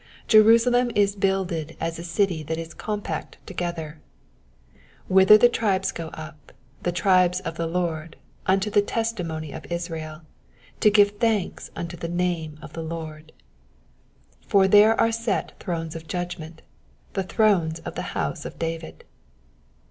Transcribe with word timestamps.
3 0.29 0.41
Jerusalem 0.41 0.89
is 0.95 1.15
builded 1.15 1.77
as 1.79 1.99
a 1.99 2.03
city 2.03 2.41
that 2.41 2.57
is 2.57 2.73
compact 2.73 3.37
together: 3.45 4.01
4 5.09 5.15
Whither 5.15 5.37
the 5.37 5.47
tribes 5.47 5.91
go 5.91 6.07
up, 6.15 6.51
the 6.81 6.91
tribes 6.91 7.39
of 7.41 7.55
the 7.55 7.67
Lord, 7.67 8.15
unto 8.47 8.71
the 8.71 8.81
testimony 8.81 9.51
of 9.51 9.71
Israel, 9.71 10.23
to 10.79 10.89
give 10.89 11.19
thanks 11.19 11.69
unto 11.75 11.95
the 11.95 12.09
name 12.09 12.57
of 12.63 12.73
the 12.73 12.81
Lord. 12.81 13.31
5 14.39 14.49
For 14.49 14.67
there 14.67 14.99
are 14.99 15.11
set 15.11 15.53
thrones 15.59 15.95
of 15.95 16.07
judgment, 16.07 16.63
the 17.13 17.21
thrones 17.21 17.77
of 17.81 17.93
the 17.93 18.17
house 18.17 18.43
of 18.43 18.57
David. 18.57 19.03